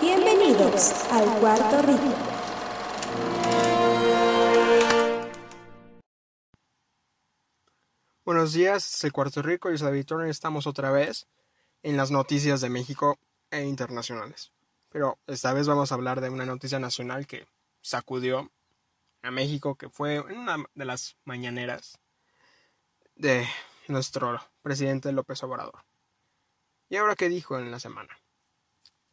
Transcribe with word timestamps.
Bienvenidos 0.00 0.92
al 1.10 1.40
Cuarto 1.40 1.82
Rico. 1.82 2.14
Buenos 8.24 8.52
días, 8.52 8.84
soy 8.84 9.10
Cuarto 9.10 9.42
Rico 9.42 9.72
y 9.72 9.76
David 9.76 10.06
Turner 10.06 10.28
estamos 10.28 10.68
otra 10.68 10.92
vez 10.92 11.26
en 11.82 11.96
las 11.96 12.12
noticias 12.12 12.60
de 12.60 12.68
México 12.68 13.18
e 13.50 13.64
internacionales. 13.64 14.52
Pero 14.88 15.18
esta 15.26 15.52
vez 15.52 15.66
vamos 15.66 15.90
a 15.90 15.96
hablar 15.96 16.20
de 16.20 16.30
una 16.30 16.46
noticia 16.46 16.78
nacional 16.78 17.26
que 17.26 17.48
sacudió 17.80 18.52
a 19.22 19.32
México, 19.32 19.74
que 19.74 19.88
fue 19.88 20.20
una 20.20 20.58
de 20.74 20.84
las 20.84 21.16
mañaneras 21.24 21.98
de 23.16 23.48
nuestro 23.88 24.40
presidente 24.62 25.10
López 25.10 25.42
Obrador. 25.42 25.84
¿Y 26.88 26.96
ahora 26.96 27.16
qué 27.16 27.28
dijo 27.28 27.58
en 27.58 27.72
la 27.72 27.80
semana? 27.80 28.16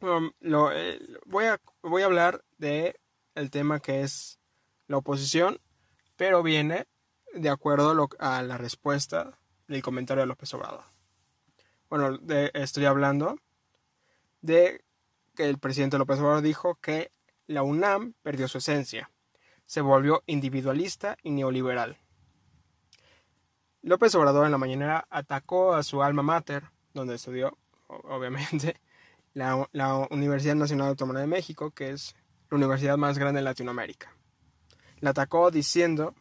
Lo, 0.00 0.72
eh, 0.72 1.00
voy, 1.24 1.44
a, 1.46 1.60
hablar 2.04 2.44
de 2.58 2.98
el 3.34 3.50
tema 3.50 3.80
que 3.80 4.02
es 4.02 4.38
la 4.86 4.98
oposición, 4.98 5.60
pero 6.16 6.42
viene 6.42 6.86
de 7.34 7.50
acuerdo 7.50 8.08
a 8.18 8.42
la 8.42 8.56
respuesta 8.58 9.38
del 9.68 9.82
comentario 9.82 10.22
de 10.22 10.26
López 10.26 10.52
Obrador. 10.54 10.84
Bueno, 11.88 12.18
estoy 12.54 12.84
hablando 12.84 13.36
de 14.40 14.84
que 15.34 15.48
el 15.48 15.58
presidente 15.58 15.98
López 15.98 16.18
Obrador 16.18 16.42
dijo 16.42 16.76
que 16.76 17.12
la 17.46 17.62
UNAM 17.62 18.14
perdió 18.22 18.48
su 18.48 18.58
esencia, 18.58 19.10
se 19.66 19.80
volvió 19.80 20.22
individualista 20.26 21.16
y 21.22 21.30
neoliberal. 21.30 21.98
López 23.82 24.14
Obrador 24.14 24.46
en 24.46 24.52
la 24.52 24.58
mañanera 24.58 25.06
atacó 25.10 25.74
a 25.74 25.82
su 25.82 26.02
alma 26.02 26.22
mater, 26.22 26.70
donde 26.92 27.14
estudió, 27.14 27.56
obviamente, 27.86 28.80
la, 29.36 29.68
la 29.72 30.08
Universidad 30.10 30.54
Nacional 30.54 30.88
Autónoma 30.88 31.20
de 31.20 31.26
México, 31.26 31.70
que 31.70 31.90
es 31.90 32.16
la 32.48 32.56
universidad 32.56 32.96
más 32.96 33.18
grande 33.18 33.40
de 33.40 33.44
Latinoamérica. 33.44 34.16
La 35.00 35.10
atacó 35.10 35.50
diciendo 35.50 36.14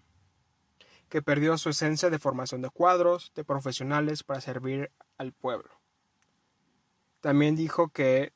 que 1.08 1.22
perdió 1.22 1.58
su 1.58 1.70
esencia 1.70 2.10
de 2.10 2.20
formación 2.20 2.62
de 2.62 2.70
cuadros, 2.70 3.32
de 3.34 3.46
profesionales 3.46 4.24
para 4.24 4.42
servir 4.42 4.92
al 5.18 5.32
pueblo. 5.32 5.70
También 7.22 7.56
dijo 7.56 7.88
que, 7.88 8.34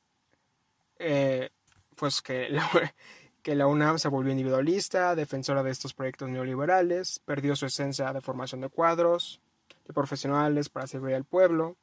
eh, 0.97 1.49
pues 1.95 2.21
que 2.21 2.47
que 3.43 3.55
la 3.55 3.67
UNAM 3.67 3.99
se 3.99 4.07
volvió 4.07 4.31
individualista, 4.31 5.13
defensora 5.13 5.61
de 5.61 5.71
estos 5.71 5.93
proyectos 5.93 6.29
neoliberales, 6.29 7.19
perdió 7.25 7.57
su 7.57 7.65
esencia 7.65 8.13
de 8.13 8.21
formación 8.21 8.61
de 8.61 8.69
cuadros, 8.69 9.41
de 9.85 9.93
profesionales 9.93 10.69
para 10.69 10.87
servir 10.87 11.15
al 11.15 11.25
pueblo, 11.25 11.75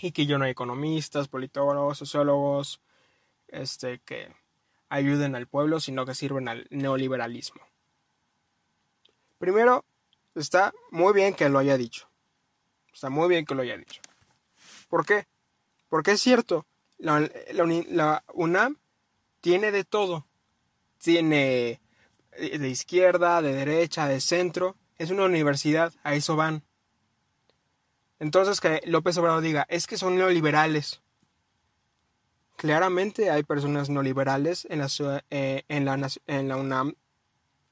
y 0.00 0.12
que 0.12 0.26
yo 0.26 0.38
no 0.38 0.44
hay 0.44 0.52
economistas, 0.52 1.28
politólogos, 1.28 1.98
sociólogos, 1.98 2.80
este, 3.48 4.00
que 4.00 4.34
ayuden 4.88 5.34
al 5.34 5.46
pueblo, 5.46 5.80
sino 5.80 6.04
que 6.06 6.14
sirven 6.14 6.48
al 6.48 6.66
neoliberalismo. 6.70 7.62
Primero, 9.38 9.84
está 10.34 10.72
muy 10.90 11.12
bien 11.12 11.34
que 11.34 11.48
lo 11.48 11.58
haya 11.58 11.76
dicho. 11.76 12.08
Está 12.92 13.10
muy 13.10 13.28
bien 13.28 13.44
que 13.44 13.54
lo 13.54 13.62
haya 13.62 13.76
dicho. 13.76 14.00
¿Por 14.88 15.04
qué? 15.04 15.26
Porque 15.88 16.12
es 16.12 16.20
cierto, 16.20 16.66
la, 16.98 17.28
la 17.52 18.24
UNAM 18.32 18.78
tiene 19.40 19.72
de 19.72 19.84
todo 19.84 20.26
tiene 21.04 21.82
eh, 22.32 22.58
de 22.58 22.68
izquierda, 22.68 23.42
de 23.42 23.52
derecha, 23.52 24.08
de 24.08 24.20
centro. 24.20 24.74
Es 24.96 25.10
una 25.10 25.26
universidad, 25.26 25.92
a 26.02 26.14
eso 26.14 26.34
van. 26.34 26.62
Entonces 28.18 28.60
que 28.60 28.80
López 28.86 29.16
Obrador 29.18 29.42
diga, 29.42 29.66
es 29.68 29.86
que 29.86 29.96
son 29.96 30.16
neoliberales. 30.16 31.02
Claramente 32.56 33.30
hay 33.30 33.42
personas 33.42 33.90
neoliberales 33.90 34.66
en 34.70 34.78
la, 34.78 34.88
eh, 35.30 35.64
en 35.68 35.84
la, 35.84 36.08
en 36.26 36.48
la 36.48 36.56
UNAM. 36.56 36.94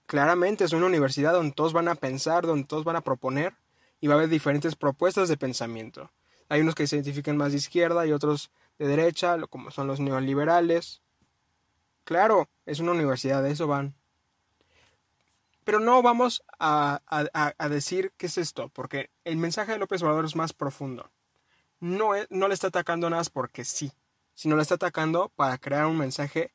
Claramente 0.06 0.64
es 0.64 0.72
una 0.72 0.86
universidad 0.86 1.32
donde 1.32 1.54
todos 1.54 1.72
van 1.72 1.88
a 1.88 1.94
pensar, 1.94 2.46
donde 2.46 2.66
todos 2.66 2.84
van 2.84 2.96
a 2.96 3.00
proponer 3.00 3.54
y 4.00 4.08
va 4.08 4.14
a 4.14 4.16
haber 4.18 4.28
diferentes 4.28 4.74
propuestas 4.74 5.28
de 5.28 5.36
pensamiento. 5.36 6.10
Hay 6.48 6.60
unos 6.60 6.74
que 6.74 6.86
se 6.86 6.96
identifican 6.96 7.36
más 7.36 7.52
de 7.52 7.58
izquierda 7.58 8.06
y 8.06 8.12
otros 8.12 8.50
de 8.78 8.88
derecha, 8.88 9.38
como 9.48 9.70
son 9.70 9.86
los 9.86 10.00
neoliberales. 10.00 11.00
Claro, 12.04 12.48
es 12.66 12.80
una 12.80 12.92
universidad, 12.92 13.42
de 13.42 13.52
eso 13.52 13.68
van. 13.68 13.94
Pero 15.64 15.78
no 15.78 16.02
vamos 16.02 16.42
a, 16.58 17.00
decir 17.70 18.12
qué 18.16 18.26
es 18.26 18.38
esto, 18.38 18.68
porque 18.70 19.10
el 19.24 19.36
mensaje 19.36 19.72
de 19.72 19.78
López 19.78 20.02
Obrador 20.02 20.24
es 20.24 20.36
más 20.36 20.52
profundo. 20.52 21.10
No, 21.78 22.10
no 22.30 22.48
le 22.48 22.54
está 22.54 22.68
atacando 22.68 23.10
nada 23.10 23.22
porque 23.32 23.64
sí, 23.64 23.92
sino 24.34 24.56
le 24.56 24.62
está 24.62 24.74
atacando 24.74 25.30
para 25.36 25.58
crear 25.58 25.86
un 25.86 25.98
mensaje, 25.98 26.52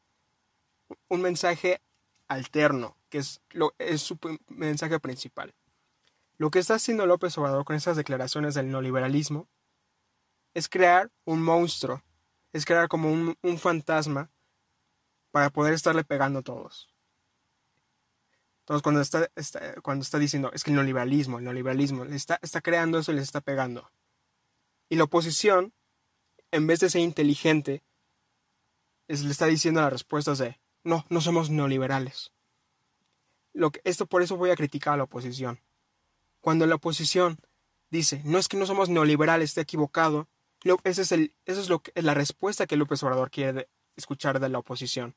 un 1.10 1.22
mensaje 1.22 1.82
alterno, 2.28 2.98
que 3.10 3.20
es, 3.20 3.42
lo, 3.52 3.74
es 3.78 4.02
su 4.02 4.18
mensaje 4.48 5.00
principal. 5.00 5.54
Lo 6.38 6.52
que 6.52 6.60
está 6.60 6.76
haciendo 6.76 7.06
López 7.06 7.38
Obrador 7.38 7.66
con 7.66 7.76
esas 7.76 7.98
declaraciones 7.98 8.54
del 8.56 8.70
neoliberalismo 8.70 9.48
es 10.54 10.70
crear 10.70 11.12
un 11.26 11.42
monstruo, 11.42 12.04
es 12.52 12.66
crear 12.66 12.88
como 12.88 13.12
un, 13.12 13.38
un 13.42 13.58
fantasma 13.58 14.32
para 15.32 15.50
poder 15.50 15.74
estarle 15.74 16.04
pegando 16.04 16.40
a 16.40 16.44
todos. 16.44 16.90
Entonces, 18.68 18.84
cuando 18.84 19.00
está, 19.00 19.30
cuando 19.82 20.04
está 20.04 20.20
diciendo, 20.20 20.52
es 20.54 20.66
que 20.66 20.72
el 20.72 20.76
neoliberalismo, 20.76 21.38
el 21.38 21.46
neoliberalismo, 21.46 22.04
le 22.04 22.18
está, 22.18 22.38
está 22.42 22.60
creando 22.60 23.00
eso 23.00 23.14
y 23.14 23.16
les 23.16 23.24
está 23.24 23.40
pegando. 23.40 23.90
Y 24.90 24.98
la 24.98 25.06
oposición, 25.06 25.74
en 26.52 26.68
vez 26.68 26.82
de 26.82 26.90
ser 26.90 27.00
inteligente, 27.00 27.82
le 29.08 29.32
está 29.32 29.46
diciendo 29.46 29.80
las 29.80 29.94
respuestas 29.94 30.40
de, 30.40 30.60
no, 30.84 31.06
no 31.08 31.22
somos 31.22 31.50
neoliberales. 31.50 32.34
Lo 33.54 33.72
que, 33.72 33.80
esto 33.86 34.06
por 34.06 34.22
eso 34.22 34.36
voy 34.36 34.50
a 34.50 34.58
criticar 34.58 34.96
a 34.96 34.98
la 34.98 35.04
oposición. 35.04 35.62
Cuando 36.42 36.68
la 36.68 36.76
oposición 36.76 37.40
dice, 37.90 38.22
no 38.26 38.38
es 38.38 38.50
que 38.50 38.58
no 38.58 38.66
somos 38.66 38.90
neoliberales, 38.90 39.52
está 39.52 39.62
equivocado, 39.62 40.28
ese 40.84 41.04
es 41.04 41.14
el, 41.14 41.34
eso 41.46 41.62
es 41.62 41.70
lo 41.70 41.80
que, 41.80 41.94
la 42.02 42.14
respuesta 42.14 42.68
que 42.68 42.76
López 42.76 43.02
Obrador 43.04 43.32
quiere 43.32 43.70
escuchar 43.96 44.42
de 44.42 44.50
la 44.50 44.60
oposición. 44.60 45.16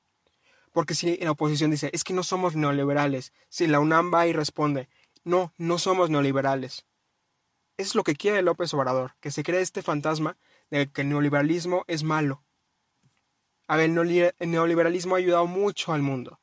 Porque 0.72 0.94
si 0.94 1.16
la 1.16 1.32
oposición 1.32 1.70
dice, 1.70 1.90
es 1.92 2.04
que 2.04 2.12
no 2.12 2.22
somos 2.22 2.54
neoliberales, 2.54 3.32
si 3.48 3.66
la 3.66 3.80
UNAM 3.80 4.12
va 4.12 4.26
y 4.26 4.32
responde, 4.32 4.88
no, 5.24 5.52
no 5.58 5.78
somos 5.78 6.10
neoliberales. 6.10 6.86
Es 7.76 7.94
lo 7.94 8.04
que 8.04 8.14
quiere 8.14 8.42
López 8.42 8.72
Obrador, 8.74 9.16
que 9.20 9.30
se 9.30 9.42
cree 9.42 9.60
este 9.60 9.82
fantasma 9.82 10.36
de 10.70 10.90
que 10.90 11.00
el 11.00 11.08
neoliberalismo 11.08 11.84
es 11.88 12.04
malo. 12.04 12.44
A 13.66 13.76
ver, 13.76 13.90
el 13.90 14.50
neoliberalismo 14.50 15.14
ha 15.14 15.18
ayudado 15.18 15.46
mucho 15.46 15.92
al 15.92 16.02
mundo. 16.02 16.40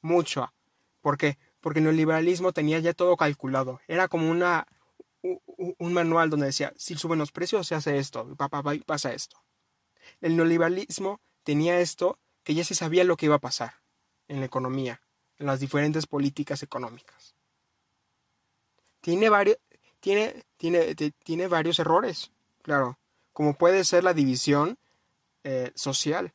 Mucho. 0.00 0.52
¿Por 1.00 1.16
qué? 1.16 1.38
Porque 1.60 1.80
el 1.80 1.84
neoliberalismo 1.84 2.52
tenía 2.52 2.78
ya 2.78 2.94
todo 2.94 3.16
calculado. 3.16 3.80
Era 3.86 4.08
como 4.08 4.30
una, 4.30 4.66
un 5.22 5.92
manual 5.92 6.30
donde 6.30 6.46
decía, 6.46 6.72
si 6.76 6.94
suben 6.96 7.18
los 7.18 7.32
precios 7.32 7.66
se 7.66 7.74
hace 7.74 7.98
esto, 7.98 8.34
pasa 8.86 9.12
esto. 9.12 9.36
El 10.20 10.36
neoliberalismo 10.36 11.20
tenía 11.42 11.80
esto 11.80 12.18
que 12.48 12.54
ya 12.54 12.64
se 12.64 12.74
sabía 12.74 13.04
lo 13.04 13.18
que 13.18 13.26
iba 13.26 13.34
a 13.34 13.40
pasar 13.40 13.74
en 14.26 14.40
la 14.40 14.46
economía, 14.46 15.02
en 15.36 15.44
las 15.44 15.60
diferentes 15.60 16.06
políticas 16.06 16.62
económicas. 16.62 17.34
Tiene 19.02 19.28
varios, 19.28 19.58
tiene, 20.00 20.46
tiene, 20.56 20.94
tiene 20.94 21.46
varios 21.46 21.78
errores, 21.78 22.32
claro, 22.62 22.98
como 23.34 23.52
puede 23.52 23.84
ser 23.84 24.02
la 24.02 24.14
división 24.14 24.78
eh, 25.44 25.72
social. 25.74 26.32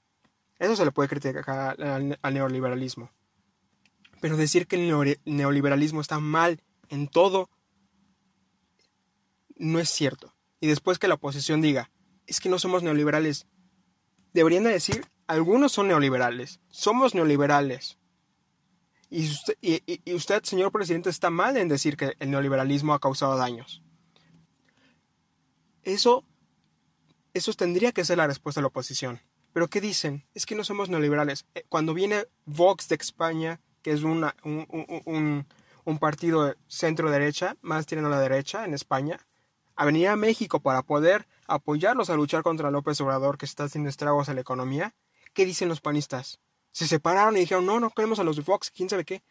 Eso 0.59 0.75
se 0.75 0.85
le 0.85 0.91
puede 0.91 1.09
criticar 1.09 1.81
al, 1.81 2.19
neoliberalismo. 2.31 3.09
Pero 4.21 4.37
decir 4.37 4.67
que 4.67 4.75
el 4.75 5.17
neoliberalismo 5.25 5.99
está 5.99 6.19
mal 6.19 6.61
en 6.89 7.07
todo 7.07 7.49
no 9.55 9.79
es 9.79 9.89
cierto. 9.89 10.35
Y 10.59 10.67
después 10.67 10.99
que 10.99 11.07
la 11.07 11.15
oposición 11.15 11.59
diga, 11.59 11.89
es 12.27 12.39
que 12.39 12.49
no 12.49 12.59
somos 12.59 12.83
neoliberales, 12.83 13.47
deberían 14.31 14.63
de 14.63 14.69
decir 14.69 15.07
algunos 15.27 15.71
son 15.71 15.87
neoliberales. 15.87 16.59
Somos 16.69 17.15
neoliberales. 17.15 17.97
Y 19.09 19.29
usted, 20.13 20.43
señor 20.43 20.71
presidente, 20.71 21.09
está 21.09 21.29
mal 21.29 21.55
en 21.57 21.67
decir 21.67 21.97
que 21.97 22.15
el 22.19 22.31
neoliberalismo 22.31 22.93
ha 22.93 22.99
causado 22.99 23.37
daños. 23.37 23.83
Eso, 25.83 26.25
eso 27.33 27.53
tendría 27.53 27.91
que 27.91 28.05
ser 28.05 28.17
la 28.17 28.27
respuesta 28.27 28.59
de 28.59 28.63
la 28.63 28.69
oposición. 28.69 29.21
Pero 29.53 29.69
¿qué 29.69 29.81
dicen? 29.81 30.25
Es 30.33 30.45
que 30.45 30.55
no 30.55 30.63
somos 30.63 30.89
neoliberales. 30.89 31.45
Eh, 31.53 31.63
cuando 31.69 31.93
viene 31.93 32.25
Vox 32.45 32.89
de 32.89 32.95
España, 32.95 33.61
que 33.83 33.91
es 33.91 34.01
una, 34.01 34.35
un, 34.43 35.45
un, 35.85 35.99
partido 35.99 36.55
centro-derecha, 36.67 37.57
más 37.61 37.85
tirando 37.85 38.07
a 38.07 38.15
la 38.15 38.19
derecha 38.19 38.65
en 38.65 38.73
España, 38.73 39.19
a 39.75 39.85
venir 39.85 40.07
a 40.07 40.15
México 40.15 40.59
para 40.59 40.81
poder 40.81 41.27
apoyarlos 41.47 42.09
a 42.09 42.15
luchar 42.15 42.41
contra 42.41 42.71
López 42.71 42.99
Obrador, 43.01 43.37
que 43.37 43.45
está 43.45 43.65
haciendo 43.65 43.89
estragos 43.89 44.29
a 44.29 44.33
la 44.33 44.41
economía, 44.41 44.95
¿Qué 45.33 45.45
dicen 45.45 45.69
los 45.69 45.81
panistas? 45.81 46.39
Se 46.71 46.87
separaron 46.87 47.35
y 47.37 47.41
dijeron, 47.41 47.65
no, 47.65 47.79
no 47.79 47.91
queremos 47.91 48.19
a 48.19 48.23
los 48.23 48.35
de 48.35 48.43
Fox, 48.43 48.71
quién 48.71 48.89
sabe 48.89 49.05
qué. 49.05 49.23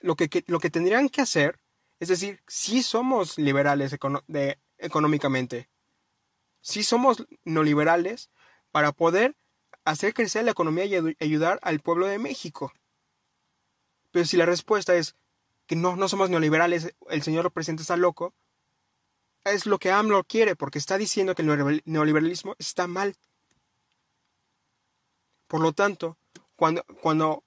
Lo 0.00 0.16
que, 0.16 0.44
lo 0.46 0.60
que 0.60 0.70
tendrían 0.70 1.08
que 1.08 1.20
hacer 1.20 1.60
es 2.00 2.08
decir, 2.08 2.42
sí 2.46 2.82
somos 2.82 3.38
liberales 3.38 3.96
económicamente. 4.78 5.68
Sí 6.60 6.82
somos 6.82 7.26
no 7.44 7.62
liberales 7.62 8.30
para 8.70 8.92
poder 8.92 9.36
hacer 9.84 10.14
crecer 10.14 10.44
la 10.44 10.52
economía 10.52 10.84
y 10.84 11.16
ayudar 11.20 11.58
al 11.62 11.80
pueblo 11.80 12.06
de 12.06 12.18
México. 12.18 12.72
Pero 14.10 14.24
si 14.26 14.36
la 14.36 14.46
respuesta 14.46 14.94
es 14.94 15.16
que 15.66 15.76
no, 15.76 15.96
no 15.96 16.08
somos 16.08 16.30
neoliberales, 16.30 16.94
el 17.10 17.22
señor 17.22 17.50
presidente 17.52 17.82
está 17.82 17.96
loco, 17.96 18.32
es 19.44 19.66
lo 19.66 19.78
que 19.78 19.90
AMLO 19.90 20.24
quiere, 20.24 20.56
porque 20.56 20.78
está 20.78 20.98
diciendo 20.98 21.34
que 21.34 21.42
el 21.42 21.82
neoliberalismo 21.84 22.54
está 22.58 22.86
mal. 22.86 23.16
Por 25.48 25.60
lo 25.60 25.72
tanto, 25.72 26.16
cuando, 26.56 27.42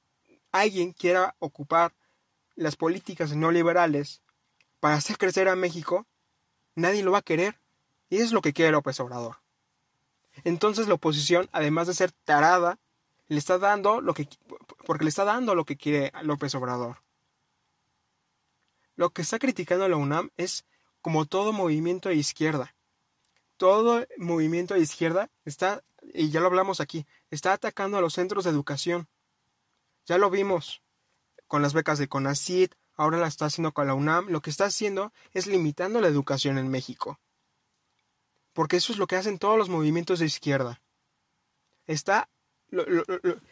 alguien 0.51 0.91
quiera 0.91 1.35
ocupar 1.39 1.93
las 2.55 2.75
políticas 2.75 3.33
neoliberales 3.33 4.21
para 4.79 4.95
hacer 4.95 5.17
crecer 5.17 5.47
a 5.47 5.55
México, 5.55 6.05
nadie 6.75 7.03
lo 7.03 7.11
va 7.11 7.19
a 7.19 7.23
querer. 7.23 7.59
Y 8.09 8.17
es 8.17 8.33
lo 8.33 8.41
que 8.41 8.51
quiere 8.51 8.71
López 8.71 8.99
Obrador. 8.99 9.37
Entonces 10.43 10.87
la 10.87 10.95
oposición, 10.95 11.47
además 11.53 11.87
de 11.87 11.93
ser 11.93 12.11
tarada, 12.11 12.79
le 13.27 13.37
está 13.37 13.57
dando 13.57 14.01
lo 14.01 14.13
que 14.13 14.27
porque 14.85 15.05
le 15.05 15.09
está 15.09 15.23
dando 15.23 15.55
lo 15.55 15.63
que 15.63 15.77
quiere 15.77 16.11
López 16.23 16.53
Obrador. 16.55 16.97
Lo 18.95 19.11
que 19.11 19.21
está 19.21 19.39
criticando 19.39 19.87
la 19.87 19.95
UNAM 19.95 20.31
es 20.35 20.65
como 21.01 21.25
todo 21.25 21.53
movimiento 21.53 22.09
de 22.09 22.15
izquierda. 22.15 22.75
Todo 23.57 24.05
movimiento 24.17 24.73
de 24.73 24.81
izquierda 24.81 25.29
está, 25.45 25.83
y 26.13 26.29
ya 26.29 26.39
lo 26.39 26.47
hablamos 26.47 26.81
aquí, 26.81 27.05
está 27.31 27.53
atacando 27.53 27.97
a 27.97 28.01
los 28.01 28.13
centros 28.13 28.43
de 28.43 28.51
educación. 28.51 29.07
Ya 30.05 30.17
lo 30.17 30.29
vimos 30.29 30.83
con 31.47 31.61
las 31.61 31.73
becas 31.73 31.97
de 31.97 32.07
CONACYT, 32.07 32.75
ahora 32.95 33.17
la 33.17 33.27
está 33.27 33.45
haciendo 33.45 33.73
con 33.73 33.87
la 33.87 33.93
UNAM. 33.93 34.27
Lo 34.29 34.41
que 34.41 34.49
está 34.49 34.65
haciendo 34.65 35.11
es 35.33 35.47
limitando 35.47 35.99
la 36.01 36.07
educación 36.07 36.57
en 36.57 36.69
México. 36.69 37.19
Porque 38.53 38.77
eso 38.77 38.93
es 38.93 38.99
lo 38.99 39.07
que 39.07 39.15
hacen 39.15 39.39
todos 39.39 39.57
los 39.57 39.69
movimientos 39.69 40.19
de 40.19 40.25
izquierda. 40.25 40.81
Está, 41.87 42.29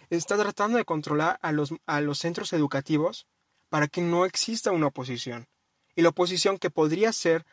está 0.09 0.37
tratando 0.37 0.77
de 0.77 0.85
controlar 0.85 1.39
a 1.41 1.51
los, 1.51 1.73
a 1.85 2.01
los 2.01 2.19
centros 2.19 2.53
educativos 2.53 3.27
para 3.69 3.87
que 3.87 4.01
no 4.01 4.25
exista 4.25 4.71
una 4.71 4.87
oposición. 4.87 5.47
Y 5.95 6.01
la 6.01 6.09
oposición 6.09 6.57
que 6.57 6.69
podría 6.69 7.11
ser 7.13 7.45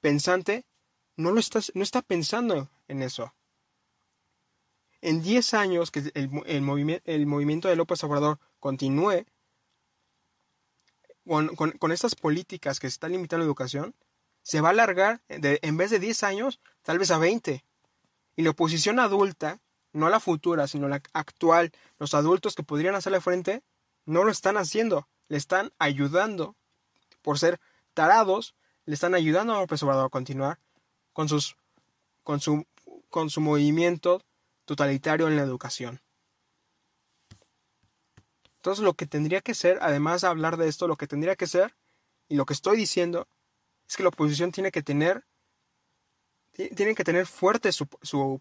pensante 0.00 0.64
no, 1.16 1.30
lo 1.32 1.40
está, 1.40 1.60
no 1.74 1.82
está 1.82 2.02
pensando 2.02 2.70
en 2.88 3.02
eso. 3.02 3.34
En 5.02 5.22
10 5.22 5.54
años 5.54 5.90
que 5.90 6.00
el, 6.14 6.30
el, 6.46 7.02
el 7.04 7.26
movimiento 7.26 7.68
de 7.68 7.76
López 7.76 8.02
Obrador 8.04 8.38
continúe 8.58 9.24
con, 11.26 11.76
con, 11.78 11.92
estas 11.92 12.14
políticas 12.14 12.80
que 12.80 12.88
se 12.88 12.94
están 12.94 13.12
limitando 13.12 13.44
la 13.44 13.46
educación, 13.46 13.94
se 14.42 14.60
va 14.60 14.68
a 14.68 14.72
alargar 14.72 15.22
de, 15.28 15.58
en 15.62 15.76
vez 15.76 15.90
de 15.90 15.98
10 15.98 16.24
años, 16.24 16.60
tal 16.82 16.98
vez 16.98 17.10
a 17.10 17.18
20. 17.18 17.64
Y 18.36 18.42
la 18.42 18.50
oposición 18.50 18.98
adulta, 18.98 19.60
no 19.92 20.08
la 20.08 20.20
futura, 20.20 20.66
sino 20.66 20.88
la 20.88 21.02
actual, 21.12 21.72
los 21.98 22.14
adultos 22.14 22.54
que 22.54 22.62
podrían 22.62 22.94
hacerle 22.94 23.20
frente, 23.20 23.62
no 24.06 24.24
lo 24.24 24.30
están 24.30 24.56
haciendo, 24.56 25.08
le 25.28 25.36
están 25.36 25.72
ayudando, 25.78 26.56
por 27.22 27.38
ser 27.38 27.60
tarados, 27.94 28.54
le 28.86 28.94
están 28.94 29.14
ayudando 29.14 29.54
a 29.54 29.60
López 29.60 29.82
Obrador 29.82 30.06
a 30.06 30.10
continuar 30.10 30.58
con, 31.12 31.28
sus, 31.28 31.56
con, 32.22 32.40
su, 32.40 32.66
con 33.08 33.30
su 33.30 33.40
movimiento 33.40 34.22
totalitario 34.70 35.26
en 35.26 35.34
la 35.34 35.42
educación. 35.42 36.00
Entonces 38.54 38.84
lo 38.84 38.94
que 38.94 39.04
tendría 39.04 39.40
que 39.40 39.52
ser, 39.52 39.80
además 39.82 40.20
de 40.20 40.28
hablar 40.28 40.56
de 40.56 40.68
esto, 40.68 40.86
lo 40.86 40.94
que 40.94 41.08
tendría 41.08 41.34
que 41.34 41.48
ser, 41.48 41.74
y 42.28 42.36
lo 42.36 42.46
que 42.46 42.52
estoy 42.52 42.76
diciendo, 42.76 43.26
es 43.88 43.96
que 43.96 44.04
la 44.04 44.10
oposición 44.10 44.52
tiene 44.52 44.70
que 44.70 44.80
tener 44.84 45.24
tiene 46.52 46.94
que 46.94 47.02
tener 47.02 47.26
fuerte 47.26 47.72
su, 47.72 47.88
su 48.02 48.40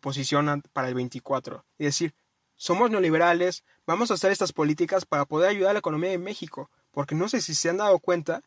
para 0.71 0.87
el 0.87 0.93
24 0.93 1.65
y 1.79 1.85
decir, 1.85 2.13
somos 2.55 2.91
neoliberales, 2.91 3.63
vamos 3.87 4.11
a 4.11 4.13
hacer 4.13 4.31
estas 4.31 4.53
políticas 4.53 5.05
para 5.05 5.25
poder 5.25 5.49
ayudar 5.49 5.71
a 5.71 5.73
la 5.73 5.79
economía 5.79 6.11
de 6.11 6.19
México, 6.19 6.69
porque 6.91 7.15
no 7.15 7.27
sé 7.27 7.41
si 7.41 7.55
se 7.55 7.69
han 7.69 7.77
dado 7.77 7.97
cuenta, 7.97 8.43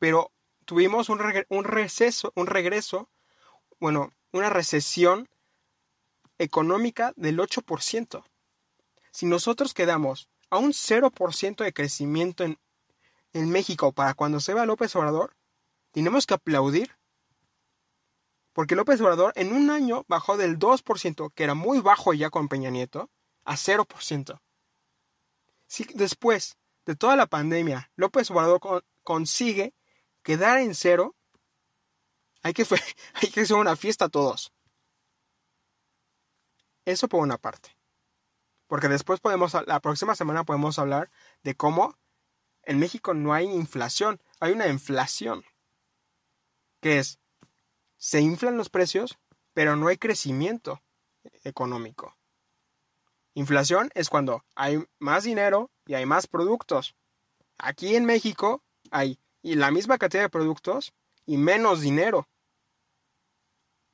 pero 0.00 0.32
tuvimos 0.64 1.08
un, 1.08 1.20
un 1.50 1.64
receso, 1.64 2.32
un 2.34 2.48
regreso, 2.48 3.08
bueno, 3.78 4.12
una 4.32 4.50
recesión 4.50 5.28
económica 6.42 7.12
del 7.16 7.38
8%. 7.38 8.24
Si 9.10 9.26
nosotros 9.26 9.74
quedamos 9.74 10.28
a 10.50 10.58
un 10.58 10.72
0% 10.72 11.64
de 11.64 11.72
crecimiento 11.72 12.44
en, 12.44 12.58
en 13.32 13.50
México 13.50 13.92
para 13.92 14.14
cuando 14.14 14.40
se 14.40 14.54
vea 14.54 14.66
López 14.66 14.94
Obrador, 14.96 15.36
tenemos 15.92 16.26
que 16.26 16.34
aplaudir. 16.34 16.96
Porque 18.52 18.76
López 18.76 19.00
Obrador 19.00 19.32
en 19.36 19.52
un 19.52 19.70
año 19.70 20.04
bajó 20.08 20.36
del 20.36 20.58
2%, 20.58 21.32
que 21.34 21.44
era 21.44 21.54
muy 21.54 21.80
bajo 21.80 22.12
ya 22.12 22.28
con 22.28 22.48
Peña 22.48 22.70
Nieto, 22.70 23.10
a 23.44 23.54
0%. 23.54 24.40
Si 25.66 25.84
después 25.94 26.58
de 26.84 26.96
toda 26.96 27.16
la 27.16 27.26
pandemia 27.26 27.90
López 27.96 28.30
Obrador 28.30 28.84
consigue 29.02 29.74
quedar 30.22 30.58
en 30.58 30.74
cero, 30.74 31.16
hay 32.42 32.52
que, 32.52 32.66
hay 33.14 33.30
que 33.30 33.40
hacer 33.40 33.56
una 33.56 33.76
fiesta 33.76 34.06
a 34.06 34.08
todos. 34.08 34.52
Eso 36.84 37.08
por 37.08 37.20
una 37.20 37.38
parte. 37.38 37.76
Porque 38.66 38.88
después 38.88 39.20
podemos, 39.20 39.54
la 39.66 39.80
próxima 39.80 40.14
semana 40.14 40.44
podemos 40.44 40.78
hablar 40.78 41.10
de 41.42 41.54
cómo 41.54 41.96
en 42.62 42.78
México 42.78 43.14
no 43.14 43.34
hay 43.34 43.46
inflación, 43.46 44.20
hay 44.40 44.52
una 44.52 44.68
inflación. 44.68 45.44
Que 46.80 46.98
es, 46.98 47.18
se 47.96 48.20
inflan 48.20 48.56
los 48.56 48.70
precios, 48.70 49.18
pero 49.52 49.76
no 49.76 49.88
hay 49.88 49.98
crecimiento 49.98 50.82
económico. 51.44 52.16
Inflación 53.34 53.90
es 53.94 54.10
cuando 54.10 54.44
hay 54.54 54.84
más 54.98 55.24
dinero 55.24 55.70
y 55.86 55.94
hay 55.94 56.06
más 56.06 56.26
productos. 56.26 56.94
Aquí 57.58 57.96
en 57.96 58.04
México 58.04 58.62
hay 58.90 59.18
la 59.42 59.70
misma 59.70 59.98
cantidad 59.98 60.22
de 60.22 60.28
productos 60.28 60.92
y 61.26 61.36
menos 61.36 61.80
dinero. 61.80 62.28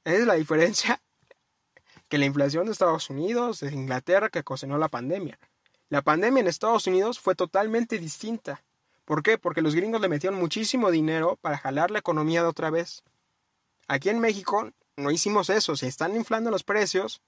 Esa 0.05 0.19
es 0.19 0.26
la 0.26 0.35
diferencia 0.35 1.02
que 2.09 2.19
la 2.19 2.27
inflación 2.27 2.67
de 2.67 2.73
Estados 2.73 3.11
Unidos, 3.11 3.61
de 3.61 3.73
Inglaterra, 3.73 4.31
que 4.31 4.41
ocasionó 4.41 4.79
la 4.79 4.89
pandemia. 4.89 5.39
La 5.91 6.03
pandemia 6.03 6.41
en 6.41 6.49
Estados 6.49 6.87
Unidos 6.87 7.19
fue 7.19 7.35
totalmente 7.35 7.99
distinta. 7.99 8.65
¿Por 9.05 9.23
qué? 9.23 9.39
Porque 9.39 9.63
los 9.63 9.75
gringos 9.75 10.01
le 10.01 10.09
metieron 10.09 10.39
muchísimo 10.39 10.91
dinero 10.91 11.39
para 11.41 11.59
jalar 11.59 11.91
la 11.91 11.99
economía 11.99 12.43
de 12.43 12.49
otra 12.49 12.71
vez. 12.71 13.03
Aquí 13.87 14.11
en 14.11 14.21
México 14.21 14.71
no 14.97 15.11
hicimos 15.11 15.49
eso, 15.49 15.77
se 15.77 15.87
están 15.87 16.15
inflando 16.15 16.51
los 16.51 16.65
precios, 16.65 17.23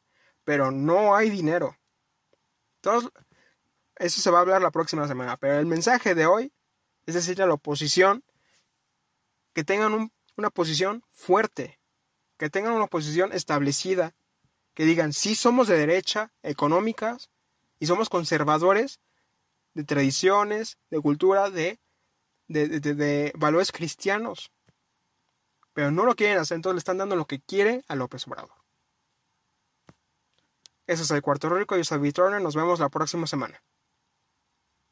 pero 0.44 0.70
no 0.70 1.14
hay 1.14 1.30
dinero. 1.30 1.76
Entonces, 2.76 3.10
eso 3.96 4.20
se 4.20 4.30
va 4.30 4.38
a 4.38 4.40
hablar 4.42 4.62
la 4.62 4.70
próxima 4.70 5.06
semana, 5.06 5.36
pero 5.36 5.58
el 5.58 5.66
mensaje 5.66 6.14
de 6.14 6.26
hoy 6.26 6.52
es 7.06 7.14
decirle 7.14 7.44
a 7.44 7.46
la 7.46 7.54
oposición 7.54 8.24
que 9.52 9.64
tengan 9.64 10.10
una 10.36 10.50
posición 10.50 11.04
fuerte, 11.12 11.78
que 12.38 12.50
tengan 12.50 12.72
una 12.72 12.86
posición 12.86 13.32
establecida, 13.32 14.14
que 14.74 14.84
digan, 14.84 15.12
sí 15.12 15.34
somos 15.34 15.68
de 15.68 15.76
derecha, 15.76 16.32
económicas, 16.42 17.30
y 17.78 17.86
somos 17.86 18.08
conservadores 18.08 19.00
de 19.74 19.84
tradiciones, 19.84 20.78
de 20.90 21.00
cultura, 21.00 21.50
de, 21.50 21.80
de, 22.48 23.32
valores 23.36 23.72
cristianos. 23.72 24.52
Pero 25.72 25.90
no 25.90 26.04
lo 26.04 26.14
quieren 26.14 26.38
hacer, 26.38 26.56
entonces 26.56 26.74
le 26.74 26.80
están 26.80 26.98
dando 26.98 27.16
lo 27.16 27.26
que 27.26 27.40
quiere 27.40 27.84
a 27.88 27.94
López 27.94 28.26
Obrador. 28.26 28.54
Ese 30.86 31.04
es 31.04 31.10
el 31.10 31.22
Cuarto 31.22 31.48
Rico, 31.48 31.76
yo 31.76 31.84
soy 31.84 32.12
Turner, 32.12 32.42
nos 32.42 32.56
vemos 32.56 32.80
la 32.80 32.88
próxima 32.88 33.26
semana. 33.26 33.62